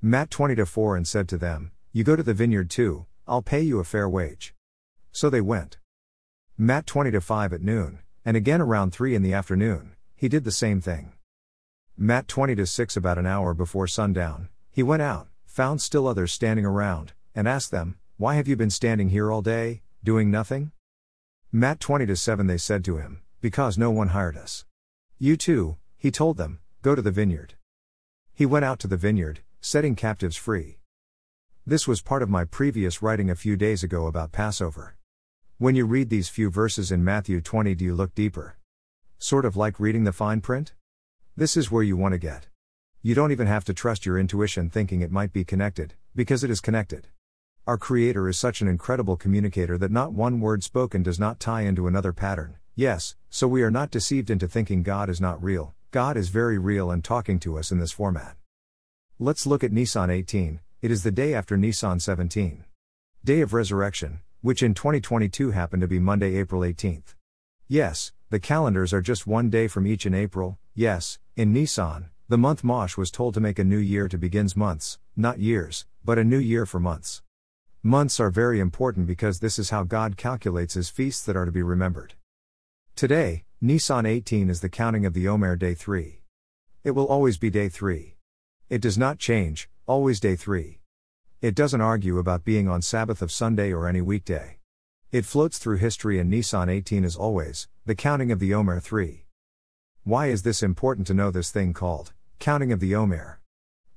Matt 0.00 0.30
20 0.30 0.54
to 0.54 0.64
4 0.64 0.96
and 0.96 1.08
said 1.08 1.28
to 1.28 1.36
them, 1.36 1.72
You 1.90 2.04
go 2.04 2.14
to 2.14 2.22
the 2.22 2.32
vineyard 2.32 2.70
too, 2.70 3.06
I'll 3.26 3.42
pay 3.42 3.60
you 3.60 3.80
a 3.80 3.84
fair 3.84 4.08
wage. 4.08 4.54
So 5.10 5.28
they 5.28 5.40
went. 5.40 5.78
Matt 6.56 6.86
20 6.86 7.10
to 7.10 7.20
5 7.20 7.52
at 7.52 7.62
noon, 7.62 7.98
and 8.24 8.36
again 8.36 8.60
around 8.60 8.92
3 8.92 9.16
in 9.16 9.22
the 9.22 9.34
afternoon, 9.34 9.96
he 10.14 10.28
did 10.28 10.44
the 10.44 10.52
same 10.52 10.80
thing. 10.80 11.14
Matt 11.96 12.28
20 12.28 12.54
to 12.54 12.64
6 12.64 12.96
about 12.96 13.18
an 13.18 13.26
hour 13.26 13.54
before 13.54 13.88
sundown, 13.88 14.48
he 14.70 14.84
went 14.84 15.02
out, 15.02 15.26
found 15.46 15.80
still 15.80 16.06
others 16.06 16.32
standing 16.32 16.64
around, 16.64 17.12
and 17.34 17.48
asked 17.48 17.72
them, 17.72 17.98
Why 18.18 18.36
have 18.36 18.46
you 18.46 18.54
been 18.54 18.70
standing 18.70 19.08
here 19.08 19.32
all 19.32 19.42
day, 19.42 19.82
doing 20.04 20.30
nothing? 20.30 20.70
Matt 21.50 21.80
20 21.80 22.06
to 22.06 22.14
7 22.14 22.46
They 22.46 22.58
said 22.58 22.84
to 22.84 22.98
him, 22.98 23.22
Because 23.40 23.76
no 23.76 23.90
one 23.90 24.08
hired 24.08 24.36
us. 24.36 24.64
You 25.18 25.36
too, 25.36 25.76
he 25.96 26.12
told 26.12 26.36
them, 26.36 26.60
go 26.82 26.94
to 26.94 27.02
the 27.02 27.10
vineyard. 27.10 27.54
He 28.32 28.46
went 28.46 28.64
out 28.64 28.78
to 28.78 28.86
the 28.86 28.96
vineyard, 28.96 29.40
setting 29.60 29.96
captives 29.96 30.36
free. 30.36 30.78
This 31.66 31.88
was 31.88 32.00
part 32.00 32.22
of 32.22 32.30
my 32.30 32.44
previous 32.44 33.02
writing 33.02 33.28
a 33.28 33.34
few 33.34 33.56
days 33.56 33.82
ago 33.82 34.06
about 34.06 34.30
Passover. 34.30 34.96
When 35.58 35.74
you 35.74 35.84
read 35.84 36.10
these 36.10 36.28
few 36.28 36.48
verses 36.48 36.92
in 36.92 37.04
Matthew 37.04 37.40
20, 37.40 37.74
do 37.74 37.84
you 37.84 37.94
look 37.94 38.14
deeper? 38.14 38.56
Sort 39.18 39.44
of 39.44 39.56
like 39.56 39.80
reading 39.80 40.04
the 40.04 40.12
fine 40.12 40.40
print? 40.40 40.74
This 41.36 41.56
is 41.56 41.70
where 41.70 41.82
you 41.82 41.96
want 41.96 42.12
to 42.12 42.18
get. 42.18 42.46
You 43.02 43.14
don't 43.16 43.32
even 43.32 43.48
have 43.48 43.64
to 43.64 43.74
trust 43.74 44.06
your 44.06 44.18
intuition 44.18 44.70
thinking 44.70 45.00
it 45.00 45.10
might 45.10 45.32
be 45.32 45.44
connected, 45.44 45.94
because 46.14 46.44
it 46.44 46.50
is 46.50 46.60
connected. 46.60 47.08
Our 47.66 47.76
Creator 47.76 48.28
is 48.28 48.38
such 48.38 48.62
an 48.62 48.68
incredible 48.68 49.16
communicator 49.16 49.76
that 49.76 49.90
not 49.90 50.12
one 50.12 50.40
word 50.40 50.62
spoken 50.62 51.02
does 51.02 51.18
not 51.18 51.40
tie 51.40 51.62
into 51.62 51.88
another 51.88 52.12
pattern. 52.12 52.56
Yes, 52.76 53.16
so 53.28 53.48
we 53.48 53.62
are 53.62 53.70
not 53.70 53.90
deceived 53.90 54.30
into 54.30 54.46
thinking 54.46 54.84
God 54.84 55.10
is 55.10 55.20
not 55.20 55.42
real, 55.42 55.74
God 55.90 56.16
is 56.16 56.28
very 56.28 56.58
real 56.58 56.92
and 56.92 57.02
talking 57.02 57.40
to 57.40 57.58
us 57.58 57.72
in 57.72 57.78
this 57.78 57.92
format. 57.92 58.36
Let's 59.20 59.48
look 59.48 59.64
at 59.64 59.72
Nissan 59.72 60.10
18, 60.10 60.60
it 60.80 60.92
is 60.92 61.02
the 61.02 61.10
day 61.10 61.34
after 61.34 61.56
Nissan 61.56 62.00
17. 62.00 62.64
Day 63.24 63.40
of 63.40 63.52
Resurrection, 63.52 64.20
which 64.42 64.62
in 64.62 64.74
2022 64.74 65.50
happened 65.50 65.80
to 65.80 65.88
be 65.88 65.98
Monday, 65.98 66.36
April 66.36 66.62
18th. 66.62 67.16
Yes, 67.66 68.12
the 68.30 68.38
calendars 68.38 68.92
are 68.92 69.00
just 69.00 69.26
one 69.26 69.50
day 69.50 69.66
from 69.66 69.88
each 69.88 70.06
in 70.06 70.14
April, 70.14 70.60
yes, 70.72 71.18
in 71.34 71.52
Nissan, 71.52 72.10
the 72.28 72.38
month 72.38 72.62
Moshe 72.62 72.96
was 72.96 73.10
told 73.10 73.34
to 73.34 73.40
make 73.40 73.58
a 73.58 73.64
new 73.64 73.78
year 73.78 74.06
to 74.06 74.16
begins 74.16 74.56
months, 74.56 75.00
not 75.16 75.40
years, 75.40 75.84
but 76.04 76.16
a 76.16 76.22
new 76.22 76.38
year 76.38 76.64
for 76.64 76.78
months. 76.78 77.20
Months 77.82 78.20
are 78.20 78.30
very 78.30 78.60
important 78.60 79.08
because 79.08 79.40
this 79.40 79.58
is 79.58 79.70
how 79.70 79.82
God 79.82 80.16
calculates 80.16 80.74
his 80.74 80.90
feasts 80.90 81.24
that 81.24 81.36
are 81.36 81.44
to 81.44 81.50
be 81.50 81.62
remembered. 81.62 82.14
Today, 82.94 83.42
Nissan 83.60 84.06
18 84.06 84.48
is 84.48 84.60
the 84.60 84.68
counting 84.68 85.04
of 85.04 85.12
the 85.12 85.26
Omer 85.26 85.56
day 85.56 85.74
3. 85.74 86.20
It 86.84 86.92
will 86.92 87.08
always 87.08 87.36
be 87.36 87.50
day 87.50 87.68
3. 87.68 88.14
It 88.70 88.82
does 88.82 88.98
not 88.98 89.18
change, 89.18 89.70
always 89.86 90.20
day 90.20 90.36
3. 90.36 90.78
It 91.40 91.54
doesn't 91.54 91.80
argue 91.80 92.18
about 92.18 92.44
being 92.44 92.68
on 92.68 92.82
Sabbath 92.82 93.22
of 93.22 93.32
Sunday 93.32 93.72
or 93.72 93.88
any 93.88 94.02
weekday. 94.02 94.58
It 95.10 95.24
floats 95.24 95.56
through 95.56 95.78
history 95.78 96.18
and 96.18 96.30
Nissan 96.30 96.68
18 96.68 97.02
is 97.02 97.16
always, 97.16 97.66
the 97.86 97.94
counting 97.94 98.30
of 98.30 98.40
the 98.40 98.52
Omer 98.52 98.78
3. 98.78 99.24
Why 100.04 100.26
is 100.26 100.42
this 100.42 100.62
important 100.62 101.06
to 101.06 101.14
know 101.14 101.30
this 101.30 101.50
thing 101.50 101.72
called, 101.72 102.12
counting 102.40 102.70
of 102.70 102.78
the 102.80 102.94
Omer? 102.94 103.40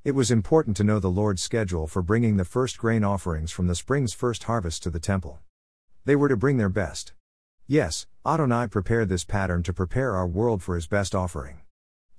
It 0.05 0.15
was 0.15 0.31
important 0.31 0.77
to 0.77 0.85
know 0.85 0.99
the 0.99 1.09
Lord's 1.09 1.43
schedule 1.43 1.85
for 1.85 2.01
bringing 2.01 2.37
the 2.37 2.45
first 2.45 2.77
grain 2.77 3.03
offerings 3.03 3.51
from 3.51 3.67
the 3.67 3.75
spring's 3.75 4.13
first 4.13 4.43
harvest 4.43 4.83
to 4.83 4.89
the 4.89 5.01
temple. 5.01 5.39
They 6.05 6.15
were 6.15 6.29
to 6.29 6.37
bring 6.37 6.55
their 6.55 6.69
best. 6.69 7.11
Yes, 7.67 8.07
Adonai 8.25 8.67
prepared 8.67 9.09
this 9.09 9.25
pattern 9.25 9.63
to 9.63 9.73
prepare 9.73 10.15
our 10.15 10.27
world 10.27 10.63
for 10.63 10.75
his 10.75 10.87
best 10.87 11.13
offering. 11.13 11.60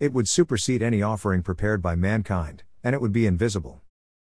It 0.02 0.12
would 0.12 0.26
supersede 0.26 0.82
any 0.82 1.00
offering 1.00 1.44
prepared 1.44 1.80
by 1.80 1.94
mankind, 1.94 2.64
and 2.82 2.92
it 2.92 3.00
would 3.00 3.12
be 3.12 3.24
invisible. 3.24 3.82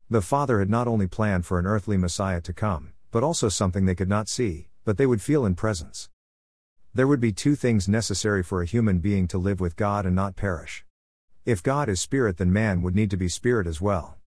The 0.09 0.23
Father 0.23 0.61
had 0.61 0.71
not 0.71 0.87
only 0.87 1.09
planned 1.09 1.47
for 1.47 1.59
an 1.59 1.67
earthly 1.67 1.97
Messiah 1.97 2.41
to 2.43 2.53
come, 2.53 2.93
but 3.11 3.25
also 3.25 3.49
something 3.49 3.85
they 3.85 3.97
could 3.97 4.09
not 4.09 4.29
see, 4.29 4.69
but 4.85 4.99
they 4.99 5.05
would 5.05 5.21
feel 5.21 5.45
in 5.45 5.57
presence. 5.57 6.11
There 6.95 7.09
would 7.09 7.19
be 7.19 7.33
two 7.33 7.57
things 7.57 7.89
necessary 7.89 8.45
for 8.45 8.63
a 8.63 8.67
human 8.67 9.01
being 9.01 9.27
to 9.27 9.37
live 9.37 9.59
with 9.59 9.75
God 9.75 10.07
and 10.07 10.15
not 10.15 10.37
perish. 10.37 10.85
If 11.45 11.61
God 11.61 11.89
is 11.89 12.01
spirit, 12.01 12.37
then 12.37 12.53
man 12.53 12.81
would 12.83 12.95
need 12.95 13.11
to 13.11 13.17
be 13.17 13.29
spirit 13.29 13.67
as 13.67 13.81
well. 13.81 14.19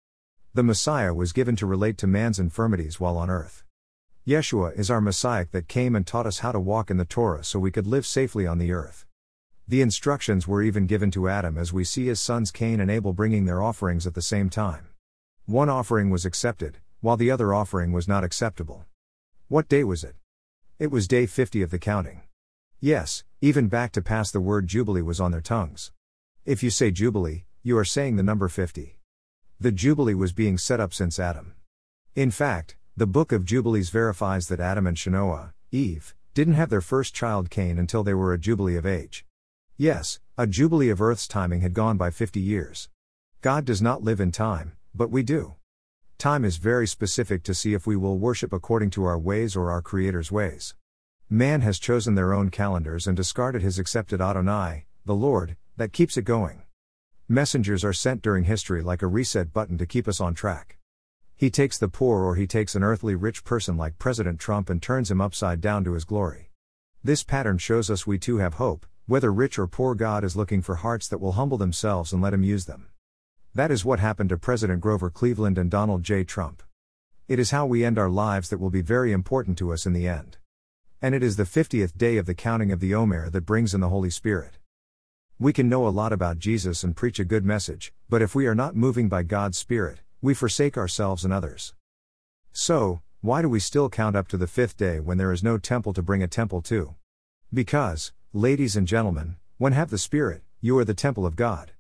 The 0.54 0.64
Messiah 0.64 1.14
was 1.14 1.32
given 1.32 1.56
to 1.56 1.66
relate 1.66 1.98
to 2.00 2.08
man's 2.08 2.40
infirmities 2.40 3.00
while 3.00 3.18
on 3.18 3.30
earth. 3.30 3.64
Yeshua 4.28 4.78
is 4.78 4.92
our 4.92 5.00
Messiah 5.00 5.46
that 5.54 5.70
came 5.70 5.96
and 5.96 6.06
taught 6.06 6.26
us 6.26 6.40
how 6.40 6.52
to 6.52 6.60
walk 6.60 6.92
in 6.92 6.98
the 6.98 7.06
Torah 7.06 7.46
so 7.46 7.58
we 7.58 7.72
could 7.72 7.88
live 7.88 8.06
safely 8.06 8.46
on 8.46 8.58
the 8.58 8.74
earth. 8.74 9.07
The 9.70 9.82
instructions 9.82 10.48
were 10.48 10.64
even 10.64 10.88
given 10.88 11.12
to 11.12 11.28
Adam 11.28 11.58
as 11.58 11.74
we 11.74 11.84
see 11.84 12.06
his 12.06 12.22
sons 12.22 12.52
Cain 12.52 12.80
and 12.80 12.90
Abel 12.90 13.12
bringing 13.12 13.44
their 13.44 13.62
offerings 13.62 14.08
at 14.08 14.14
the 14.14 14.22
same 14.22 14.50
time. 14.50 14.88
One 15.46 15.68
offering 15.68 16.10
was 16.10 16.24
accepted, 16.24 16.78
while 17.02 17.18
the 17.18 17.30
other 17.30 17.54
offering 17.54 17.92
was 17.92 18.08
not 18.08 18.24
acceptable. 18.24 18.86
What 19.50 19.68
day 19.68 19.84
was 19.84 20.06
it? 20.06 20.16
It 20.80 20.90
was 20.90 21.06
day 21.06 21.26
50 21.26 21.62
of 21.62 21.72
the 21.72 21.80
counting. 21.80 22.22
Yes, 22.80 23.26
even 23.42 23.68
back 23.68 23.92
to 23.92 24.02
past 24.02 24.32
the 24.32 24.40
word 24.40 24.68
Jubilee 24.68 25.02
was 25.02 25.20
on 25.20 25.32
their 25.32 25.42
tongues. 25.42 25.92
If 26.46 26.64
you 26.64 26.70
say 26.70 26.90
Jubilee, 26.90 27.44
you 27.62 27.78
are 27.78 27.84
saying 27.84 28.16
the 28.16 28.24
number 28.24 28.48
50. 28.48 28.98
The 29.60 29.72
Jubilee 29.74 30.14
was 30.14 30.32
being 30.32 30.58
set 30.58 30.80
up 30.80 30.94
since 30.94 31.20
Adam. 31.20 31.56
In 32.16 32.32
fact, 32.32 32.78
the 32.96 33.06
book 33.06 33.34
of 33.34 33.44
Jubilees 33.44 33.90
verifies 33.90 34.48
that 34.48 34.62
Adam 34.62 34.88
and 34.88 34.96
Shanoah, 34.96 35.52
Eve, 35.72 36.16
didn't 36.34 36.54
have 36.54 36.70
their 36.70 36.80
first 36.80 37.14
child 37.14 37.50
Cain 37.50 37.78
until 37.78 38.04
they 38.04 38.14
were 38.14 38.32
a 38.32 38.40
Jubilee 38.40 38.78
of 38.78 38.86
age. 38.86 39.26
Yes, 39.80 40.20
a 40.40 40.48
jubilee 40.48 40.90
of 40.90 41.00
Earth's 41.00 41.28
timing 41.28 41.62
had 41.62 41.76
gone 41.76 41.98
by 41.98 42.10
50 42.10 42.40
years. 42.40 42.90
God 43.42 43.64
does 43.64 43.80
not 43.80 44.02
live 44.02 44.20
in 44.20 44.32
time, 44.32 44.72
but 44.96 45.12
we 45.12 45.22
do. 45.22 45.54
Time 46.18 46.44
is 46.44 46.58
very 46.58 46.88
specific 46.88 47.44
to 47.44 47.54
see 47.54 47.76
if 47.76 47.86
we 47.86 47.96
will 47.96 48.18
worship 48.18 48.52
according 48.52 48.90
to 48.90 49.06
our 49.06 49.20
ways 49.20 49.56
or 49.56 49.70
our 49.70 49.84
Creator's 49.84 50.32
ways. 50.32 50.74
Man 51.30 51.62
has 51.62 51.78
chosen 51.78 52.16
their 52.16 52.34
own 52.34 52.50
calendars 52.50 53.06
and 53.06 53.16
discarded 53.16 53.62
his 53.62 53.78
accepted 53.78 54.20
Adonai, 54.20 54.88
the 55.06 55.14
Lord, 55.14 55.58
that 55.76 55.94
keeps 55.94 56.18
it 56.18 56.24
going. 56.24 56.64
Messengers 57.28 57.84
are 57.84 57.94
sent 57.94 58.24
during 58.24 58.46
history 58.46 58.82
like 58.82 59.04
a 59.04 59.08
reset 59.08 59.54
button 59.54 59.78
to 59.78 59.86
keep 59.86 60.08
us 60.08 60.20
on 60.20 60.34
track. 60.34 60.80
He 61.36 61.52
takes 61.52 61.78
the 61.78 61.88
poor 61.88 62.24
or 62.24 62.36
he 62.36 62.48
takes 62.48 62.74
an 62.74 62.82
earthly 62.82 63.14
rich 63.14 63.44
person 63.44 63.78
like 63.78 64.00
President 64.00 64.40
Trump 64.40 64.72
and 64.72 64.82
turns 64.82 65.12
him 65.12 65.22
upside 65.22 65.62
down 65.62 65.84
to 65.84 65.94
his 65.94 66.04
glory. 66.04 66.50
This 67.04 67.22
pattern 67.22 67.60
shows 67.60 67.92
us 67.92 68.08
we 68.08 68.18
too 68.18 68.38
have 68.38 68.56
hope, 68.56 68.88
whether 69.08 69.32
rich 69.32 69.58
or 69.58 69.68
poor, 69.68 69.96
God 69.96 70.26
is 70.26 70.36
looking 70.36 70.62
for 70.62 70.76
hearts 70.76 71.08
that 71.08 71.20
will 71.20 71.32
humble 71.32 71.58
themselves 71.58 72.12
and 72.12 72.22
let 72.22 72.34
Him 72.34 72.44
use 72.44 72.66
them. 72.66 72.90
That 73.56 73.72
is 73.72 73.86
what 73.86 74.00
happened 74.00 74.30
to 74.30 74.38
President 74.38 74.82
Grover 74.82 75.10
Cleveland 75.10 75.58
and 75.58 75.72
Donald 75.72 76.04
J. 76.04 76.26
Trump. 76.26 76.62
It 77.30 77.40
is 77.40 77.52
how 77.52 77.66
we 77.66 77.86
end 77.86 77.98
our 77.98 78.10
lives 78.10 78.50
that 78.50 78.60
will 78.60 78.70
be 78.70 78.82
very 78.82 79.14
important 79.14 79.58
to 79.60 79.72
us 79.72 79.86
in 79.86 79.94
the 79.94 80.10
end. 80.10 80.38
And 81.02 81.16
it 81.16 81.24
is 81.24 81.38
the 81.38 81.44
50th 81.44 81.98
day 81.98 82.18
of 82.18 82.26
the 82.26 82.36
counting 82.36 82.70
of 82.72 82.82
the 82.82 82.94
Omer 82.94 83.30
that 83.30 83.46
brings 83.46 83.74
in 83.74 83.80
the 83.80 83.88
Holy 83.88 84.10
Spirit. 84.10 84.58
We 85.40 85.54
can 85.54 85.70
know 85.70 85.88
a 85.88 85.90
lot 85.90 86.12
about 86.12 86.38
Jesus 86.38 86.84
and 86.84 86.94
preach 86.94 87.18
a 87.18 87.26
good 87.26 87.46
message, 87.46 87.94
but 88.10 88.22
if 88.22 88.36
we 88.36 88.46
are 88.46 88.56
not 88.56 88.76
moving 88.76 89.08
by 89.08 89.24
God's 89.24 89.58
Spirit, 89.58 90.02
we 90.22 90.34
forsake 90.34 90.78
ourselves 90.78 91.24
and 91.24 91.32
others. 91.32 91.74
So, 92.52 93.02
why 93.22 93.42
do 93.42 93.48
we 93.48 93.62
still 93.62 93.88
count 93.88 94.18
up 94.18 94.28
to 94.30 94.38
the 94.38 94.48
fifth 94.48 94.76
day 94.76 95.00
when 95.00 95.18
there 95.18 95.32
is 95.32 95.44
no 95.44 95.58
temple 95.58 95.94
to 95.94 96.02
bring 96.02 96.22
a 96.22 96.28
temple 96.28 96.62
to? 96.64 96.96
Because, 97.54 98.12
Ladies 98.38 98.76
and 98.76 98.88
gentlemen, 98.88 99.38
when 99.58 99.74
have 99.74 99.90
the 99.90 99.98
Spirit, 99.98 100.44
you 100.62 100.78
are 100.78 100.86
the 100.86 100.94
temple 100.94 101.26
of 101.26 101.36
God. 101.36 101.72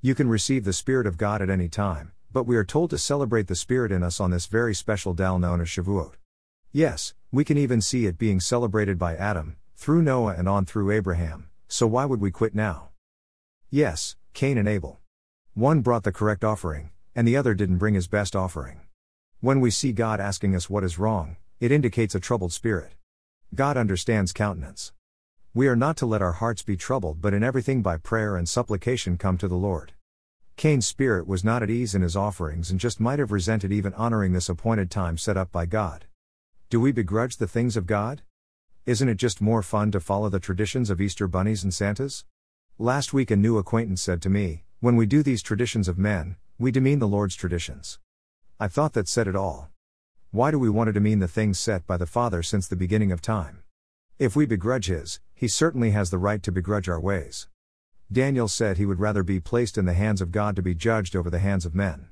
You 0.00 0.16
can 0.16 0.28
receive 0.28 0.64
the 0.64 0.72
Spirit 0.72 1.06
of 1.06 1.16
God 1.16 1.40
at 1.40 1.48
any 1.48 1.68
time, 1.68 2.10
but 2.32 2.48
we 2.48 2.56
are 2.56 2.64
told 2.64 2.90
to 2.90 2.98
celebrate 2.98 3.46
the 3.46 3.54
Spirit 3.54 3.92
in 3.92 4.02
us 4.02 4.18
on 4.18 4.32
this 4.32 4.46
very 4.46 4.74
special 4.74 5.14
Dal 5.14 5.38
known 5.38 5.60
as 5.60 5.68
Shavuot. 5.68 6.14
Yes, 6.72 7.14
we 7.30 7.44
can 7.44 7.56
even 7.56 7.80
see 7.80 8.06
it 8.06 8.18
being 8.18 8.40
celebrated 8.40 8.98
by 8.98 9.14
Adam, 9.14 9.54
through 9.76 10.02
Noah 10.02 10.34
and 10.36 10.48
on 10.48 10.64
through 10.64 10.90
Abraham, 10.90 11.48
so 11.68 11.86
why 11.86 12.06
would 12.06 12.20
we 12.20 12.32
quit 12.32 12.56
now? 12.56 12.88
Yes, 13.70 14.16
Cain 14.34 14.58
and 14.58 14.66
Abel. 14.68 14.98
One 15.54 15.80
brought 15.80 16.02
the 16.02 16.10
correct 16.10 16.42
offering, 16.42 16.90
and 17.14 17.28
the 17.28 17.36
other 17.36 17.54
didn't 17.54 17.78
bring 17.78 17.94
his 17.94 18.08
best 18.08 18.34
offering. 18.34 18.80
When 19.38 19.60
we 19.60 19.70
see 19.70 19.92
God 19.92 20.18
asking 20.18 20.56
us 20.56 20.68
what 20.68 20.82
is 20.82 20.98
wrong, 20.98 21.36
it 21.60 21.70
indicates 21.70 22.16
a 22.16 22.18
troubled 22.18 22.52
spirit. 22.52 22.96
God 23.54 23.76
understands 23.76 24.32
countenance. 24.32 24.90
We 25.52 25.66
are 25.66 25.74
not 25.74 25.96
to 25.96 26.06
let 26.06 26.22
our 26.22 26.34
hearts 26.34 26.62
be 26.62 26.76
troubled, 26.76 27.20
but 27.20 27.34
in 27.34 27.42
everything 27.42 27.82
by 27.82 27.96
prayer 27.96 28.36
and 28.36 28.48
supplication 28.48 29.18
come 29.18 29.36
to 29.38 29.48
the 29.48 29.56
Lord. 29.56 29.94
Cain's 30.56 30.86
spirit 30.86 31.26
was 31.26 31.42
not 31.42 31.60
at 31.60 31.70
ease 31.70 31.92
in 31.92 32.02
his 32.02 32.14
offerings 32.14 32.70
and 32.70 32.78
just 32.78 33.00
might 33.00 33.18
have 33.18 33.32
resented 33.32 33.72
even 33.72 33.92
honoring 33.94 34.32
this 34.32 34.48
appointed 34.48 34.92
time 34.92 35.18
set 35.18 35.36
up 35.36 35.50
by 35.50 35.66
God. 35.66 36.04
Do 36.68 36.80
we 36.80 36.92
begrudge 36.92 37.38
the 37.38 37.48
things 37.48 37.76
of 37.76 37.88
God? 37.88 38.22
Isn't 38.86 39.08
it 39.08 39.16
just 39.16 39.40
more 39.40 39.60
fun 39.60 39.90
to 39.90 39.98
follow 39.98 40.28
the 40.28 40.38
traditions 40.38 40.88
of 40.88 41.00
Easter 41.00 41.26
bunnies 41.26 41.64
and 41.64 41.74
Santas? 41.74 42.24
Last 42.78 43.12
week, 43.12 43.32
a 43.32 43.36
new 43.36 43.58
acquaintance 43.58 44.02
said 44.02 44.22
to 44.22 44.30
me, 44.30 44.62
When 44.78 44.94
we 44.94 45.04
do 45.04 45.20
these 45.20 45.42
traditions 45.42 45.88
of 45.88 45.98
men, 45.98 46.36
we 46.60 46.70
demean 46.70 47.00
the 47.00 47.08
Lord's 47.08 47.34
traditions. 47.34 47.98
I 48.60 48.68
thought 48.68 48.92
that 48.92 49.08
said 49.08 49.26
it 49.26 49.34
all. 49.34 49.68
Why 50.30 50.52
do 50.52 50.60
we 50.60 50.70
want 50.70 50.86
to 50.86 50.92
demean 50.92 51.18
the 51.18 51.26
things 51.26 51.58
set 51.58 51.88
by 51.88 51.96
the 51.96 52.06
Father 52.06 52.40
since 52.40 52.68
the 52.68 52.76
beginning 52.76 53.10
of 53.10 53.20
time? 53.20 53.64
If 54.20 54.36
we 54.36 54.44
begrudge 54.44 54.86
His, 54.86 55.18
he 55.40 55.48
certainly 55.48 55.92
has 55.92 56.10
the 56.10 56.18
right 56.18 56.42
to 56.42 56.52
begrudge 56.52 56.86
our 56.86 57.00
ways. 57.00 57.48
Daniel 58.12 58.46
said 58.46 58.76
he 58.76 58.84
would 58.84 59.00
rather 59.00 59.22
be 59.22 59.40
placed 59.40 59.78
in 59.78 59.86
the 59.86 59.94
hands 59.94 60.20
of 60.20 60.30
God 60.30 60.54
to 60.54 60.60
be 60.60 60.74
judged 60.74 61.16
over 61.16 61.30
the 61.30 61.38
hands 61.38 61.64
of 61.64 61.74
men. 61.74 62.08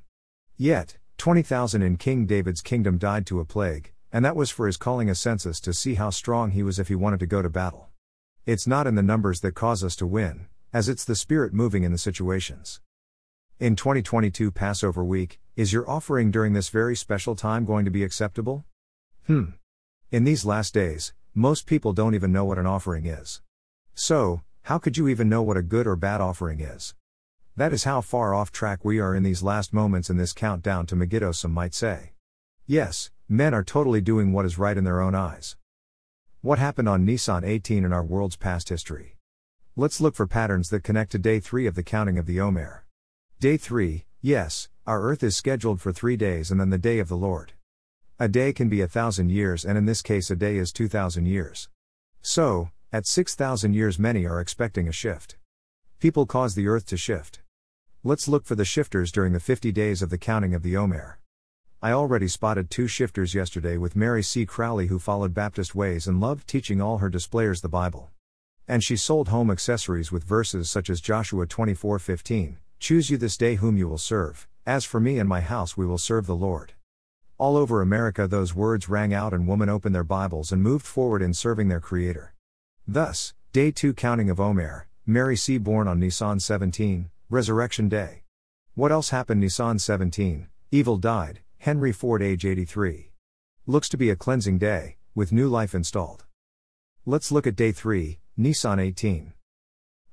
Yet, 0.56 0.96
20,000 1.18 1.82
in 1.82 1.98
King 1.98 2.24
David's 2.24 2.62
kingdom 2.62 2.96
died 2.96 3.26
to 3.26 3.38
a 3.38 3.44
plague, 3.44 3.92
and 4.10 4.24
that 4.24 4.34
was 4.34 4.50
for 4.50 4.66
his 4.66 4.78
calling 4.78 5.10
a 5.10 5.14
census 5.14 5.60
to 5.60 5.74
see 5.74 5.96
how 5.96 6.08
strong 6.08 6.52
he 6.52 6.62
was 6.62 6.78
if 6.78 6.88
he 6.88 6.94
wanted 6.94 7.20
to 7.20 7.26
go 7.26 7.42
to 7.42 7.50
battle. 7.50 7.90
It's 8.46 8.66
not 8.66 8.86
in 8.86 8.94
the 8.94 9.02
numbers 9.02 9.40
that 9.40 9.54
cause 9.54 9.84
us 9.84 9.94
to 9.96 10.06
win, 10.06 10.46
as 10.72 10.88
it's 10.88 11.04
the 11.04 11.14
Spirit 11.14 11.52
moving 11.52 11.82
in 11.82 11.92
the 11.92 11.98
situations. 11.98 12.80
In 13.60 13.76
2022 13.76 14.50
Passover 14.52 15.04
week, 15.04 15.38
is 15.54 15.70
your 15.70 15.86
offering 15.86 16.30
during 16.30 16.54
this 16.54 16.70
very 16.70 16.96
special 16.96 17.36
time 17.36 17.66
going 17.66 17.84
to 17.84 17.90
be 17.90 18.04
acceptable? 18.04 18.64
Hmm. 19.26 19.50
In 20.10 20.24
these 20.24 20.46
last 20.46 20.72
days, 20.72 21.12
most 21.34 21.66
people 21.66 21.92
don't 21.92 22.14
even 22.14 22.32
know 22.32 22.44
what 22.44 22.58
an 22.58 22.66
offering 22.66 23.06
is. 23.06 23.40
So, 23.94 24.42
how 24.62 24.78
could 24.78 24.96
you 24.96 25.08
even 25.08 25.28
know 25.28 25.42
what 25.42 25.56
a 25.56 25.62
good 25.62 25.86
or 25.86 25.96
bad 25.96 26.20
offering 26.20 26.60
is? 26.60 26.94
That 27.56 27.72
is 27.72 27.84
how 27.84 28.00
far 28.00 28.34
off 28.34 28.52
track 28.52 28.84
we 28.84 29.00
are 29.00 29.14
in 29.14 29.22
these 29.22 29.42
last 29.42 29.72
moments 29.72 30.10
in 30.10 30.16
this 30.16 30.32
countdown 30.32 30.86
to 30.86 30.96
Megiddo, 30.96 31.32
some 31.32 31.52
might 31.52 31.74
say. 31.74 32.12
Yes, 32.66 33.10
men 33.28 33.54
are 33.54 33.64
totally 33.64 34.00
doing 34.00 34.32
what 34.32 34.44
is 34.44 34.58
right 34.58 34.76
in 34.76 34.84
their 34.84 35.00
own 35.00 35.14
eyes. 35.14 35.56
What 36.40 36.58
happened 36.58 36.88
on 36.88 37.04
Nisan 37.04 37.44
18 37.44 37.84
in 37.84 37.92
our 37.92 38.04
world's 38.04 38.36
past 38.36 38.68
history? 38.68 39.16
Let's 39.74 40.00
look 40.00 40.14
for 40.14 40.26
patterns 40.26 40.70
that 40.70 40.84
connect 40.84 41.12
to 41.12 41.18
day 41.18 41.40
3 41.40 41.66
of 41.66 41.74
the 41.74 41.82
counting 41.82 42.18
of 42.18 42.26
the 42.26 42.40
Omer. 42.40 42.84
Day 43.40 43.56
3, 43.56 44.04
yes, 44.20 44.68
our 44.86 45.02
earth 45.02 45.22
is 45.22 45.36
scheduled 45.36 45.80
for 45.80 45.92
three 45.92 46.16
days 46.16 46.50
and 46.50 46.60
then 46.60 46.70
the 46.70 46.78
day 46.78 46.98
of 46.98 47.08
the 47.08 47.16
Lord. 47.16 47.54
A 48.20 48.26
day 48.26 48.52
can 48.52 48.68
be 48.68 48.80
a 48.80 48.88
thousand 48.88 49.30
years, 49.30 49.64
and 49.64 49.78
in 49.78 49.84
this 49.84 50.02
case, 50.02 50.28
a 50.28 50.34
day 50.34 50.56
is 50.56 50.72
2,000 50.72 51.26
years. 51.26 51.68
So, 52.20 52.70
at 52.92 53.06
6,000 53.06 53.74
years, 53.74 53.96
many 53.96 54.26
are 54.26 54.40
expecting 54.40 54.88
a 54.88 54.92
shift. 54.92 55.36
People 56.00 56.26
cause 56.26 56.56
the 56.56 56.66
earth 56.66 56.84
to 56.86 56.96
shift. 56.96 57.42
Let's 58.02 58.26
look 58.26 58.44
for 58.44 58.56
the 58.56 58.64
shifters 58.64 59.12
during 59.12 59.34
the 59.34 59.38
50 59.38 59.70
days 59.70 60.02
of 60.02 60.10
the 60.10 60.18
counting 60.18 60.52
of 60.52 60.64
the 60.64 60.76
Omer. 60.76 61.20
I 61.80 61.92
already 61.92 62.26
spotted 62.26 62.70
two 62.70 62.88
shifters 62.88 63.36
yesterday 63.36 63.76
with 63.76 63.94
Mary 63.94 64.24
C. 64.24 64.44
Crowley, 64.44 64.88
who 64.88 64.98
followed 64.98 65.32
Baptist 65.32 65.76
ways 65.76 66.08
and 66.08 66.20
loved 66.20 66.48
teaching 66.48 66.80
all 66.80 66.98
her 66.98 67.08
displayers 67.08 67.60
the 67.60 67.68
Bible. 67.68 68.10
And 68.66 68.82
she 68.82 68.96
sold 68.96 69.28
home 69.28 69.48
accessories 69.48 70.10
with 70.10 70.24
verses 70.24 70.68
such 70.68 70.90
as 70.90 71.00
Joshua 71.00 71.46
24:15, 71.46 72.58
"Choose 72.80 73.10
you 73.10 73.16
this 73.16 73.36
day 73.36 73.54
whom 73.54 73.78
you 73.78 73.86
will 73.86 73.96
serve. 73.96 74.48
As 74.66 74.84
for 74.84 74.98
me 74.98 75.20
and 75.20 75.28
my 75.28 75.40
house, 75.40 75.76
we 75.76 75.86
will 75.86 75.98
serve 75.98 76.26
the 76.26 76.34
Lord." 76.34 76.72
All 77.38 77.56
over 77.56 77.80
America, 77.80 78.26
those 78.26 78.52
words 78.52 78.88
rang 78.88 79.14
out, 79.14 79.32
and 79.32 79.46
women 79.46 79.68
opened 79.68 79.94
their 79.94 80.02
Bibles 80.02 80.50
and 80.50 80.60
moved 80.60 80.84
forward 80.84 81.22
in 81.22 81.32
serving 81.32 81.68
their 81.68 81.78
Creator. 81.78 82.34
Thus, 82.84 83.32
Day 83.52 83.70
2 83.70 83.94
Counting 83.94 84.28
of 84.28 84.40
Omer, 84.40 84.88
Mary 85.06 85.36
C. 85.36 85.56
born 85.56 85.86
on 85.86 86.00
Nisan 86.00 86.40
17, 86.40 87.10
Resurrection 87.30 87.88
Day. 87.88 88.24
What 88.74 88.90
else 88.90 89.10
happened 89.10 89.40
Nisan 89.40 89.78
17? 89.78 90.48
Evil 90.72 90.96
died, 90.96 91.38
Henry 91.58 91.92
Ford, 91.92 92.22
age 92.22 92.44
83. 92.44 93.12
Looks 93.66 93.88
to 93.90 93.96
be 93.96 94.10
a 94.10 94.16
cleansing 94.16 94.58
day, 94.58 94.96
with 95.14 95.30
new 95.30 95.48
life 95.48 95.76
installed. 95.76 96.24
Let's 97.06 97.30
look 97.30 97.46
at 97.46 97.54
day 97.54 97.70
3, 97.70 98.18
Nisan 98.36 98.80
18. 98.80 99.32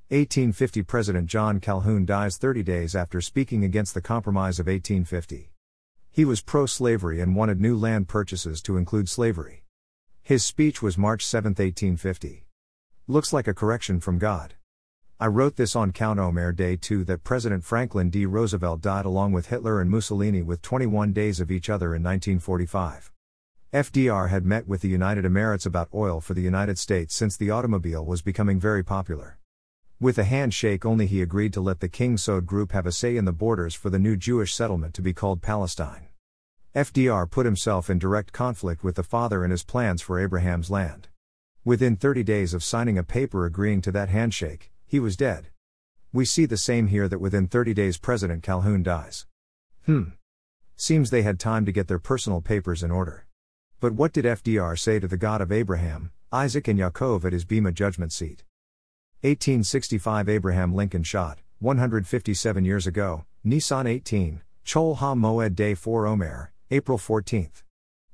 1850 0.09 0.83
President 0.83 1.25
John 1.25 1.59
Calhoun 1.59 2.05
dies 2.05 2.37
30 2.37 2.61
days 2.61 2.95
after 2.95 3.19
speaking 3.19 3.63
against 3.63 3.95
the 3.95 4.01
Compromise 4.01 4.59
of 4.59 4.67
1850. 4.67 5.54
He 6.15 6.23
was 6.23 6.39
pro 6.39 6.65
slavery 6.65 7.19
and 7.19 7.35
wanted 7.35 7.59
new 7.59 7.75
land 7.75 8.07
purchases 8.07 8.61
to 8.61 8.77
include 8.77 9.09
slavery. 9.09 9.65
His 10.23 10.45
speech 10.45 10.81
was 10.81 10.97
March 10.97 11.25
7, 11.25 11.49
1850. 11.49 12.47
Looks 13.05 13.33
like 13.33 13.49
a 13.49 13.53
correction 13.53 13.99
from 13.99 14.17
God. 14.17 14.53
I 15.19 15.27
wrote 15.27 15.57
this 15.57 15.75
on 15.75 15.91
Count 15.91 16.17
Omer 16.17 16.53
Day 16.53 16.77
2 16.77 17.03
that 17.03 17.25
President 17.25 17.65
Franklin 17.65 18.09
D. 18.09 18.25
Roosevelt 18.25 18.79
died 18.79 19.03
along 19.03 19.33
with 19.33 19.47
Hitler 19.47 19.81
and 19.81 19.91
Mussolini 19.91 20.41
with 20.41 20.61
21 20.61 21.11
days 21.11 21.41
of 21.41 21.51
each 21.51 21.69
other 21.69 21.87
in 21.87 22.01
1945. 22.01 23.11
FDR 23.73 24.29
had 24.29 24.45
met 24.45 24.69
with 24.69 24.79
the 24.79 24.87
United 24.87 25.25
Emirates 25.25 25.65
about 25.65 25.89
oil 25.93 26.21
for 26.21 26.33
the 26.33 26.39
United 26.39 26.79
States 26.79 27.13
since 27.13 27.35
the 27.35 27.51
automobile 27.51 28.05
was 28.05 28.21
becoming 28.21 28.57
very 28.57 28.85
popular. 28.85 29.37
With 29.97 30.17
a 30.17 30.25
handshake 30.25 30.85
only, 30.85 31.07
he 31.07 31.21
agreed 31.21 31.53
to 31.53 31.61
let 31.61 31.79
the 31.79 31.87
King 31.87 32.17
Saud 32.17 32.45
group 32.45 32.73
have 32.73 32.85
a 32.85 32.91
say 32.91 33.15
in 33.15 33.23
the 33.23 33.31
borders 33.31 33.73
for 33.73 33.89
the 33.89 33.97
new 33.97 34.17
Jewish 34.17 34.53
settlement 34.53 34.93
to 34.95 35.01
be 35.01 35.13
called 35.13 35.41
Palestine. 35.41 36.09
FDR 36.75 37.31
put 37.31 37.45
himself 37.45 37.89
in 37.89 37.97
direct 37.97 38.33
conflict 38.33 38.83
with 38.83 38.95
the 38.95 39.03
father 39.03 39.43
and 39.43 39.51
his 39.51 39.63
plans 39.63 40.01
for 40.01 40.19
Abraham's 40.19 40.69
land. 40.69 41.07
Within 41.63 41.95
30 41.95 42.23
days 42.23 42.53
of 42.53 42.61
signing 42.61 42.97
a 42.97 43.03
paper 43.03 43.45
agreeing 43.45 43.81
to 43.83 43.91
that 43.93 44.09
handshake, 44.09 44.73
he 44.85 44.99
was 44.99 45.15
dead. 45.15 45.47
We 46.11 46.25
see 46.25 46.45
the 46.45 46.57
same 46.57 46.87
here 46.87 47.07
that 47.07 47.21
within 47.21 47.47
30 47.47 47.73
days 47.73 47.97
President 47.97 48.43
Calhoun 48.43 48.83
dies. 48.83 49.25
Hmm. 49.85 50.09
Seems 50.75 51.09
they 51.09 51.21
had 51.21 51.39
time 51.39 51.65
to 51.65 51.71
get 51.71 51.87
their 51.87 51.99
personal 51.99 52.41
papers 52.41 52.83
in 52.83 52.91
order. 52.91 53.27
But 53.79 53.93
what 53.93 54.11
did 54.11 54.25
FDR 54.25 54.77
say 54.77 54.99
to 54.99 55.07
the 55.07 55.15
God 55.15 55.39
of 55.39 55.53
Abraham, 55.53 56.11
Isaac, 56.33 56.67
and 56.67 56.77
Yaakov 56.77 57.23
at 57.23 57.31
his 57.31 57.45
Bema 57.45 57.71
judgment 57.71 58.11
seat? 58.11 58.43
1865 59.25 60.29
Abraham 60.29 60.75
Lincoln 60.75 61.01
shot, 61.01 61.39
157 61.57 62.63
years 62.63 62.85
ago, 62.85 63.25
Nissan 63.43 63.87
18, 63.87 64.41
Chol 64.63 64.97
Ha 64.97 65.15
Moed 65.15 65.55
Day 65.55 65.73
4 65.73 66.05
Omer, 66.05 66.51
April 66.69 66.99
14. 66.99 67.49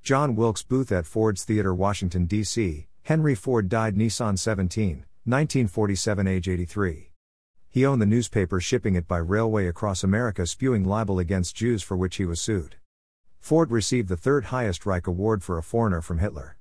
John 0.01 0.37
Wilkes 0.37 0.63
Booth 0.63 0.89
at 0.89 1.05
Ford's 1.05 1.43
Theater, 1.43 1.75
Washington, 1.75 2.27
D.C., 2.27 2.87
Henry 3.03 3.35
Ford 3.35 3.67
died 3.67 3.97
Nissan 3.97 4.39
17, 4.39 5.03
1947, 5.25 6.27
age 6.27 6.47
83. 6.47 7.11
He 7.67 7.85
owned 7.85 8.01
the 8.01 8.05
newspaper 8.05 8.61
shipping 8.61 8.95
it 8.95 9.05
by 9.05 9.17
railway 9.17 9.67
across 9.67 10.05
America, 10.05 10.47
spewing 10.47 10.85
libel 10.85 11.19
against 11.19 11.57
Jews 11.57 11.83
for 11.83 11.97
which 11.97 12.15
he 12.15 12.25
was 12.25 12.39
sued. 12.39 12.77
Ford 13.41 13.69
received 13.69 14.07
the 14.07 14.15
third 14.15 14.45
highest 14.45 14.85
Reich 14.85 15.07
Award 15.07 15.43
for 15.43 15.57
a 15.57 15.63
foreigner 15.63 15.99
from 15.99 16.19
Hitler. 16.19 16.55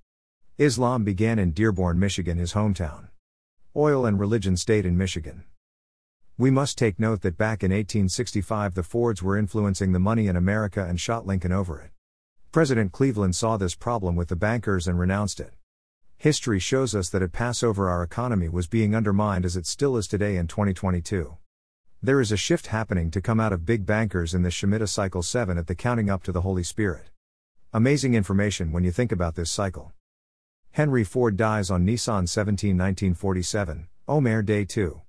Islam 0.59 1.05
began 1.05 1.39
in 1.39 1.53
Dearborn, 1.53 2.01
Michigan, 2.01 2.37
his 2.37 2.55
hometown. 2.55 3.10
Oil 3.77 4.05
and 4.05 4.19
religion 4.19 4.57
stayed 4.57 4.85
in 4.85 4.99
Michigan. 4.99 5.45
We 6.37 6.51
must 6.51 6.77
take 6.77 6.99
note 6.99 7.21
that 7.21 7.39
back 7.39 7.63
in 7.63 7.71
1865 7.71 8.75
the 8.75 8.83
Fords 8.83 9.23
were 9.23 9.39
influencing 9.39 9.93
the 9.93 10.01
money 10.01 10.27
in 10.27 10.35
America 10.35 10.85
and 10.85 11.01
shot 11.01 11.25
Lincoln 11.25 11.53
over 11.53 11.81
it. 11.81 11.93
President 12.51 12.91
Cleveland 12.91 13.37
saw 13.37 13.57
this 13.57 13.77
problem 13.77 14.17
with 14.17 14.27
the 14.27 14.35
bankers 14.35 14.89
and 14.89 14.99
renounced 14.99 15.39
it. 15.39 15.53
History 16.17 16.59
shows 16.59 16.97
us 16.97 17.11
that 17.11 17.23
at 17.23 17.31
Passover 17.31 17.89
our 17.89 18.03
economy 18.03 18.49
was 18.49 18.67
being 18.67 18.97
undermined 18.97 19.45
as 19.45 19.57
it 19.57 19.67
still 19.67 19.97
is 19.97 20.09
today 20.09 20.35
in 20.35 20.49
2022. 20.49 21.37
There 22.03 22.21
is 22.21 22.33
a 22.33 22.37
shift 22.37 22.67
happening 22.67 23.13
to 23.13 23.21
come 23.21 23.39
out 23.39 23.53
of 23.53 23.65
big 23.65 23.87
bankers 23.87 24.35
in 24.35 24.43
the 24.43 24.49
Shemitah 24.49 24.89
cycle 24.89 25.23
7 25.23 25.57
at 25.57 25.69
the 25.69 25.77
counting 25.77 26.11
up 26.11 26.25
to 26.25 26.33
the 26.33 26.41
Holy 26.41 26.65
Spirit. 26.65 27.11
Amazing 27.73 28.15
information 28.15 28.73
when 28.73 28.83
you 28.83 28.91
think 28.91 29.13
about 29.13 29.37
this 29.37 29.53
cycle. 29.53 29.93
Henry 30.73 31.03
Ford 31.03 31.37
dies 31.37 31.69
on 31.69 31.85
Nissan 31.85 32.29
17, 32.29 32.79
1947, 32.79 33.89
Omer 34.07 34.41
Day 34.41 34.65
2. 34.65 35.01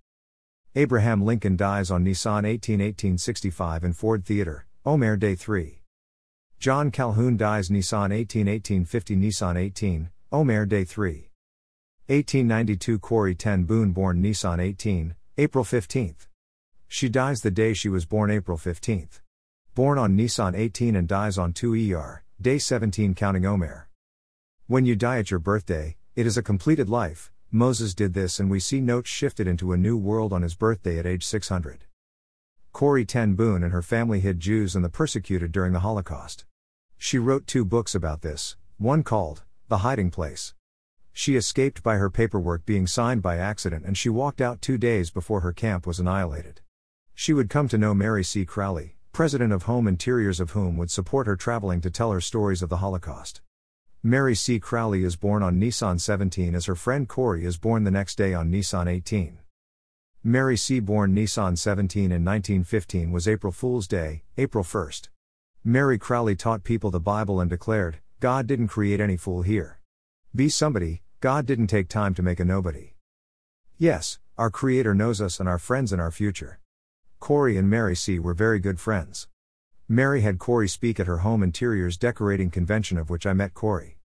Abraham 0.73 1.23
Lincoln 1.23 1.55
dies 1.55 1.91
on 1.91 2.03
Nissan 2.03 2.47
18, 2.47 2.79
1865 2.79 3.83
in 3.83 3.93
Ford 3.93 4.25
Theater, 4.25 4.65
Omer 4.87 5.15
Day 5.15 5.35
3. 5.35 5.83
John 6.57 6.89
Calhoun 6.89 7.37
dies 7.37 7.69
Nissan 7.69 8.11
18, 8.11 8.47
1850 8.47 9.15
Nissan 9.15 9.55
18, 9.55 10.09
Omer 10.31 10.65
Day 10.65 10.83
3. 10.83 11.29
1892 12.07 12.97
Corrie 12.97 13.35
Ten 13.35 13.63
Boom 13.63 13.91
born 13.91 14.19
Nissan 14.19 14.59
18, 14.59 15.13
April 15.37 15.63
15. 15.63 16.15
She 16.87 17.07
dies 17.07 17.41
the 17.41 17.51
day 17.51 17.75
she 17.75 17.87
was 17.87 18.05
born 18.05 18.31
April 18.31 18.57
15. 18.57 19.09
Born 19.75 19.99
on 19.99 20.17
Nissan 20.17 20.57
18 20.57 20.95
and 20.95 21.07
dies 21.07 21.37
on 21.37 21.53
2 21.53 21.93
ER, 21.93 22.23
day 22.41 22.57
17 22.57 23.13
counting 23.13 23.45
Omer. 23.45 23.90
When 24.71 24.85
you 24.85 24.95
die 24.95 25.17
at 25.17 25.29
your 25.29 25.41
birthday, 25.41 25.97
it 26.15 26.25
is 26.25 26.37
a 26.37 26.41
completed 26.41 26.89
life. 26.89 27.29
Moses 27.51 27.93
did 27.93 28.13
this 28.13 28.39
and 28.39 28.49
we 28.49 28.61
see 28.61 28.79
notes 28.79 29.09
shifted 29.09 29.45
into 29.45 29.73
a 29.73 29.77
new 29.77 29.97
world 29.97 30.31
on 30.31 30.43
his 30.43 30.55
birthday 30.55 30.97
at 30.97 31.05
age 31.05 31.25
600. 31.25 31.83
Corrie 32.71 33.03
Ten 33.03 33.33
Boom 33.33 33.63
and 33.63 33.73
her 33.73 33.81
family 33.81 34.21
hid 34.21 34.39
Jews 34.39 34.73
and 34.73 34.85
the 34.85 34.87
persecuted 34.87 35.51
during 35.51 35.73
the 35.73 35.81
Holocaust. 35.81 36.45
She 36.97 37.19
wrote 37.19 37.47
two 37.47 37.65
books 37.65 37.93
about 37.93 38.21
this, 38.21 38.55
one 38.77 39.03
called 39.03 39.43
the 39.67 39.79
Hiding 39.79 40.09
Place. 40.09 40.53
She 41.11 41.35
escaped 41.35 41.83
by 41.83 41.97
her 41.97 42.09
paperwork 42.09 42.65
being 42.65 42.87
signed 42.87 43.21
by 43.21 43.35
accident 43.35 43.83
and 43.85 43.97
she 43.97 44.07
walked 44.07 44.39
out 44.39 44.61
two 44.61 44.77
days 44.77 45.11
before 45.11 45.41
her 45.41 45.51
camp 45.51 45.85
was 45.85 45.99
annihilated. 45.99 46.61
She 47.13 47.33
would 47.33 47.49
come 47.49 47.67
to 47.67 47.77
know 47.77 47.93
Mary 47.93 48.23
C. 48.23 48.45
Crowley, 48.45 48.95
president 49.11 49.51
of 49.51 49.63
Home 49.63 49.85
Interiors, 49.85 50.39
of 50.39 50.51
whom 50.51 50.77
would 50.77 50.91
support 50.91 51.27
her 51.27 51.35
traveling 51.35 51.81
to 51.81 51.91
tell 51.91 52.13
her 52.13 52.21
stories 52.21 52.61
of 52.61 52.69
the 52.69 52.77
Holocaust. 52.77 53.41
Mary 54.03 54.33
C. 54.33 54.59
Crowley 54.59 55.03
is 55.03 55.15
born 55.15 55.43
on 55.43 55.59
Nissan 55.59 56.01
17 56.01 56.55
as 56.55 56.65
her 56.65 56.73
friend 56.73 57.07
Corrie 57.07 57.45
is 57.45 57.59
born 57.59 57.83
the 57.83 57.91
next 57.91 58.15
day 58.15 58.33
on 58.33 58.49
Nissan 58.51 58.87
18. 58.87 59.37
Mary 60.23 60.57
C. 60.57 60.79
born 60.79 61.13
Nissan 61.13 61.55
17 61.55 62.05
in 62.05 62.25
1915 62.25 63.11
was 63.11 63.27
April 63.27 63.53
Fool's 63.53 63.87
Day, 63.87 64.23
April 64.39 64.63
1st. 64.63 65.09
Mary 65.63 65.99
Crowley 65.99 66.35
taught 66.35 66.63
people 66.63 66.89
the 66.89 66.99
Bible 66.99 67.39
and 67.39 67.47
declared, 67.47 67.99
God 68.19 68.47
didn't 68.47 68.69
create 68.69 68.99
any 68.99 69.17
fool 69.17 69.43
here. 69.43 69.79
Be 70.35 70.49
somebody, 70.49 71.03
God 71.19 71.45
didn't 71.45 71.67
take 71.67 71.87
time 71.87 72.15
to 72.15 72.23
make 72.23 72.39
a 72.39 72.45
nobody. 72.45 72.95
Yes, 73.77 74.17
our 74.35 74.49
Creator 74.49 74.95
knows 74.95 75.21
us 75.21 75.39
and 75.39 75.47
our 75.47 75.59
friends 75.59 75.91
and 75.91 76.01
our 76.01 76.09
future. 76.09 76.59
Corrie 77.19 77.55
and 77.55 77.69
Mary 77.69 77.95
C. 77.95 78.17
were 78.17 78.33
very 78.33 78.57
good 78.57 78.79
friends. 78.79 79.27
Mary 79.91 80.21
had 80.21 80.39
Corrie 80.39 80.69
speak 80.69 81.01
at 81.01 81.05
her 81.05 81.17
home 81.17 81.43
interiors 81.43 81.97
decorating 81.97 82.49
convention 82.49 82.97
of 82.97 83.09
which 83.09 83.25
I 83.25 83.33
met 83.33 83.53
Corrie. 83.53 83.97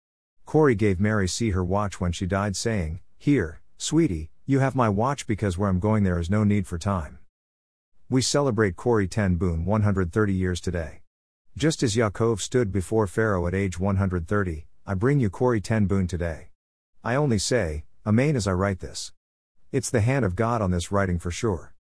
Corrie 0.44 0.74
gave 0.74 0.98
Mary 0.98 1.28
see 1.28 1.50
her 1.50 1.62
watch 1.62 2.00
when 2.00 2.10
she 2.10 2.26
died, 2.26 2.56
saying, 2.56 2.98
Here, 3.18 3.60
sweetie, 3.78 4.32
you 4.46 4.58
have 4.58 4.74
my 4.74 4.88
watch 4.88 5.28
because 5.28 5.56
where 5.56 5.68
I'm 5.68 5.78
going 5.78 6.02
there 6.02 6.18
is 6.18 6.28
no 6.28 6.42
need 6.42 6.66
for 6.66 6.76
time. 6.76 7.20
We 8.10 8.20
celebrate 8.20 8.74
Corrie 8.74 9.06
ten 9.06 9.36
Boom 9.36 9.64
130 9.64 10.32
years 10.32 10.60
today. 10.60 11.02
Just 11.56 11.84
as 11.84 11.94
Yaakov 11.94 12.40
stood 12.40 12.72
before 12.72 13.06
Pharaoh 13.06 13.46
at 13.46 13.54
age 13.54 13.78
130, 13.78 14.66
I 14.84 14.94
bring 14.94 15.20
you 15.20 15.30
Corrie 15.30 15.60
ten 15.60 15.86
Boom 15.86 16.08
today. 16.08 16.48
I 17.04 17.14
only 17.14 17.38
say, 17.38 17.84
Amen 18.04 18.34
as 18.34 18.48
I 18.48 18.52
write 18.54 18.80
this. 18.80 19.12
It's 19.70 19.90
the 19.90 20.00
hand 20.00 20.24
of 20.24 20.34
God 20.34 20.60
on 20.60 20.72
this 20.72 20.90
writing 20.90 21.20
for 21.20 21.30
sure. 21.30 21.74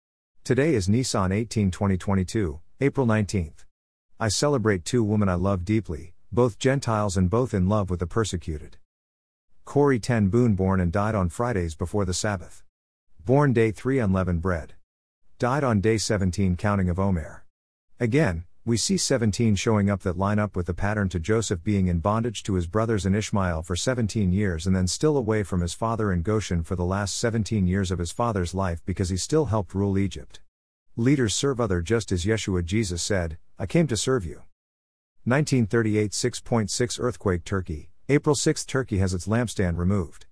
Today 0.44 0.74
is 0.74 0.90
Nisan 0.90 1.32
18 1.32 1.70
2022, 1.70 2.60
April 2.82 3.06
19th. 3.06 3.64
I 4.20 4.28
celebrate 4.28 4.84
two 4.84 5.02
women 5.02 5.28
I 5.28 5.34
love 5.34 5.64
deeply, 5.64 6.14
both 6.30 6.60
Gentiles 6.60 7.16
and 7.16 7.28
both 7.28 7.52
in 7.52 7.68
love 7.68 7.90
with 7.90 7.98
the 7.98 8.06
persecuted. 8.06 8.76
Corrie 9.64 9.98
ten 9.98 10.28
Boom 10.28 10.54
born 10.54 10.80
and 10.80 10.92
died 10.92 11.16
on 11.16 11.28
Fridays 11.28 11.74
before 11.74 12.04
the 12.04 12.14
Sabbath. 12.14 12.62
Born 13.24 13.52
day 13.52 13.72
3 13.72 13.98
unleavened 13.98 14.40
bread. 14.40 14.74
Died 15.40 15.64
on 15.64 15.80
day 15.80 15.98
17 15.98 16.56
counting 16.56 16.88
of 16.88 17.00
Omer. 17.00 17.44
Again, 17.98 18.44
we 18.64 18.76
see 18.76 18.96
17 18.96 19.56
showing 19.56 19.90
up 19.90 20.02
that 20.02 20.16
line 20.16 20.38
up 20.38 20.54
with 20.54 20.66
the 20.66 20.74
pattern 20.74 21.08
to 21.08 21.18
Joseph 21.18 21.64
being 21.64 21.88
in 21.88 21.98
bondage 21.98 22.44
to 22.44 22.54
his 22.54 22.68
brothers 22.68 23.04
in 23.04 23.16
Ishmael 23.16 23.64
for 23.64 23.74
17 23.74 24.30
years 24.30 24.64
and 24.64 24.76
then 24.76 24.86
still 24.86 25.16
away 25.16 25.42
from 25.42 25.60
his 25.60 25.74
father 25.74 26.12
in 26.12 26.22
Goshen 26.22 26.62
for 26.62 26.76
the 26.76 26.84
last 26.84 27.16
17 27.16 27.66
years 27.66 27.90
of 27.90 27.98
his 27.98 28.12
father's 28.12 28.54
life 28.54 28.80
because 28.86 29.08
he 29.08 29.16
still 29.16 29.46
helped 29.46 29.74
rule 29.74 29.98
Egypt. 29.98 30.38
Leaders 30.96 31.34
serve 31.34 31.60
other 31.60 31.80
just 31.80 32.12
as 32.12 32.24
Yeshua 32.24 32.64
Jesus 32.64 33.02
said, 33.02 33.36
I 33.58 33.66
came 33.66 33.88
to 33.88 33.96
serve 33.96 34.24
you. 34.24 34.42
1938 35.24 36.12
6.6 36.12 37.00
Earthquake 37.00 37.44
Turkey, 37.44 37.90
April 38.08 38.36
6 38.36 38.64
Turkey 38.64 38.98
has 38.98 39.12
its 39.12 39.26
lampstand 39.26 39.76
removed. 39.76 40.26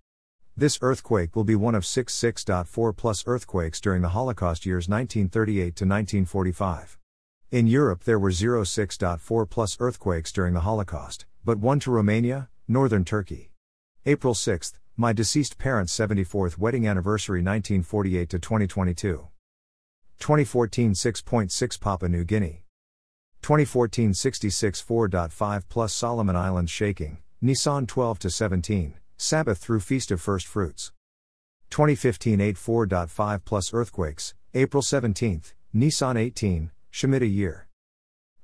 This 0.56 0.78
earthquake 0.80 1.34
will 1.34 1.42
be 1.42 1.56
one 1.56 1.74
of 1.74 1.84
six 1.84 2.16
6.4 2.16 2.96
plus 2.96 3.24
earthquakes 3.26 3.80
during 3.80 4.02
the 4.02 4.10
Holocaust 4.10 4.64
years 4.64 4.88
1938 4.88 5.58
to 5.62 5.84
1945. 5.84 6.96
In 7.50 7.66
Europe, 7.66 8.04
there 8.04 8.20
were 8.20 8.30
06.4 8.30 9.50
plus 9.50 9.76
earthquakes 9.80 10.30
during 10.30 10.54
the 10.54 10.60
Holocaust, 10.60 11.26
but 11.44 11.58
one 11.58 11.80
to 11.80 11.90
Romania, 11.90 12.50
northern 12.68 13.04
Turkey. 13.04 13.50
April 14.06 14.34
6, 14.34 14.74
my 14.96 15.12
deceased 15.12 15.58
parents' 15.58 15.96
74th 15.96 16.56
wedding 16.56 16.86
anniversary 16.86 17.40
1948 17.40 18.30
to 18.30 18.38
2022. 18.38 19.26
2014 20.22 20.92
6.6 20.94 21.80
Papua 21.80 22.08
New 22.08 22.22
Guinea. 22.22 22.62
2014 23.42 24.14
66 24.14 24.80
4.5 24.80 25.64
plus 25.68 25.92
Solomon 25.92 26.36
Islands 26.36 26.70
shaking, 26.70 27.18
Nissan 27.42 27.88
12 27.88 28.20
to 28.20 28.30
17, 28.30 28.94
Sabbath 29.16 29.58
through 29.58 29.80
Feast 29.80 30.12
of 30.12 30.20
First 30.20 30.46
Fruits. 30.46 30.92
2015 31.70 32.40
8 32.40 32.54
4.5 32.54 33.44
plus 33.44 33.74
earthquakes, 33.74 34.34
April 34.54 34.80
17, 34.80 35.42
Nissan 35.74 36.16
18, 36.16 36.70
Shemitah 36.92 37.34
year. 37.34 37.66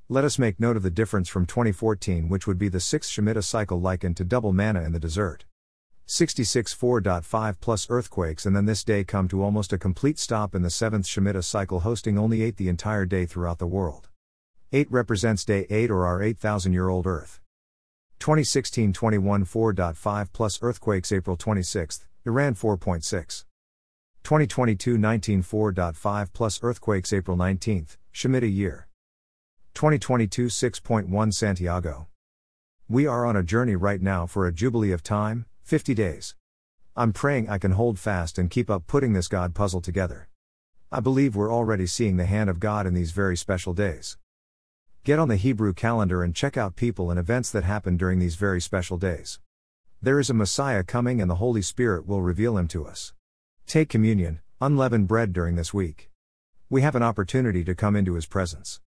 Let 0.08 0.25
us 0.25 0.37
make 0.37 0.58
note 0.58 0.76
of 0.76 0.82
the 0.82 0.90
difference 0.90 1.28
from 1.28 1.47
2014, 1.47 2.28
which 2.28 2.49
would 2.49 2.58
be 2.58 2.68
the 2.68 2.80
sixth 2.80 3.12
Shemitah 3.12 3.44
cycle 3.44 3.80
likened 3.80 4.16
to 4.16 4.25
double 4.25 4.52
manna 4.52 4.82
in 4.82 4.90
the 4.90 4.99
desert. 4.99 5.44
66 6.10 6.74
4.5 6.74 7.60
plus 7.60 7.86
earthquakes, 7.90 8.46
and 8.46 8.56
then 8.56 8.64
this 8.64 8.82
day 8.82 9.04
come 9.04 9.28
to 9.28 9.42
almost 9.42 9.74
a 9.74 9.78
complete 9.78 10.18
stop 10.18 10.54
in 10.54 10.62
the 10.62 10.70
seventh 10.70 11.04
Shemitah 11.04 11.44
cycle, 11.44 11.80
hosting 11.80 12.18
only 12.18 12.40
8 12.40 12.56
the 12.56 12.70
entire 12.70 13.04
day 13.04 13.26
throughout 13.26 13.58
the 13.58 13.66
world. 13.66 14.08
8 14.72 14.90
represents 14.90 15.44
day 15.44 15.66
8 15.68 15.90
or 15.90 16.06
our 16.06 16.22
8,000 16.22 16.72
year 16.72 16.88
old 16.88 17.06
Earth. 17.06 17.42
2016 18.20 18.94
21 18.94 19.44
4.5 19.44 20.32
plus 20.32 20.58
earthquakes, 20.62 21.12
April 21.12 21.36
26, 21.36 22.06
Iran 22.24 22.54
4.6. 22.54 23.44
2022 24.22 24.96
19 24.96 25.42
4.5 25.42 26.32
plus 26.32 26.60
earthquakes, 26.62 27.12
April 27.12 27.36
19, 27.36 27.86
Shemitah 28.14 28.50
year. 28.50 28.88
2022 29.74 30.46
6.1 30.46 31.34
Santiago. 31.34 32.08
We 32.88 33.06
are 33.06 33.26
on 33.26 33.36
a 33.36 33.42
journey 33.42 33.76
right 33.76 34.00
now 34.00 34.26
for 34.26 34.46
a 34.46 34.52
jubilee 34.52 34.92
of 34.92 35.02
time, 35.02 35.44
50 35.68 35.94
days. 35.94 36.34
I'm 36.96 37.12
praying 37.12 37.48
I 37.48 37.58
can 37.58 37.70
hold 37.70 37.98
fast 37.98 38.38
and 38.38 38.50
keep 38.50 38.68
up 38.68 38.88
putting 38.88 39.12
this 39.12 39.28
God 39.28 39.54
puzzle 39.54 39.80
together. 39.80 40.28
I 40.90 40.98
believe 40.98 41.37
we're 41.37 41.54
already 41.54 41.87
seeing 41.87 42.16
the 42.16 42.26
hand 42.26 42.50
of 42.50 42.58
God 42.58 42.87
in 42.87 42.94
these 42.94 43.12
very 43.12 43.37
special 43.37 43.72
days. 43.72 44.18
Get 45.04 45.20
on 45.20 45.28
the 45.28 45.37
Hebrew 45.37 45.72
calendar 45.72 46.25
and 46.25 46.34
check 46.34 46.56
out 46.56 46.75
people 46.75 47.10
and 47.10 47.20
events 47.20 47.52
that 47.52 47.62
happen 47.62 47.96
during 47.96 48.18
these 48.18 48.34
very 48.34 48.60
special 48.60 48.96
days. 48.98 49.38
There 50.02 50.18
is 50.18 50.28
a 50.28 50.34
Messiah 50.34 50.82
coming 50.82 51.20
and 51.20 51.30
the 51.30 51.37
Holy 51.37 51.62
Spirit 51.62 52.06
will 52.06 52.22
reveal 52.22 52.58
him 52.58 52.66
to 52.68 52.84
us. 52.84 53.12
Take 53.66 53.88
communion, 53.88 54.40
unleavened 54.60 55.06
bread 55.06 55.32
during 55.32 55.54
this 55.54 55.72
week 55.72 56.08
we 56.70 56.82
have 56.82 56.94
an 56.94 57.02
opportunity 57.02 57.64
to 57.64 57.75
come 57.75 57.96
into 57.96 58.12
His 58.12 58.26
presence. 58.26 58.80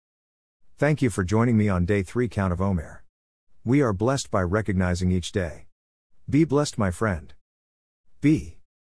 Thank 0.76 1.00
you 1.00 1.08
for 1.08 1.24
joining 1.24 1.56
me 1.56 1.70
on 1.70 1.86
day 1.86 2.02
3 2.02 2.28
Count 2.28 2.52
of 2.52 2.60
Omer. 2.60 3.04
We 3.64 3.80
are 3.80 3.94
blessed 3.94 4.30
by 4.30 4.42
recognizing 4.42 5.10
each 5.10 5.32
day. 5.32 5.69
Be 6.30 6.44
blessed, 6.44 6.78
my 6.78 6.92
friend. 6.92 7.34
Be. 8.20 8.59